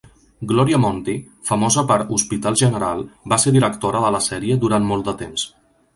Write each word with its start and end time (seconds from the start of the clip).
Gloria 0.51 0.77
Monty, 0.85 1.13
famosa 1.49 1.83
per 1.91 1.97
"Hospital 2.17 2.57
General", 2.63 3.03
va 3.35 3.39
ser 3.45 3.53
directora 3.59 4.03
de 4.07 4.11
la 4.17 4.23
sèrie 4.29 4.59
durant 4.65 4.89
molt 4.95 5.11
de 5.11 5.17
temps. 5.25 5.45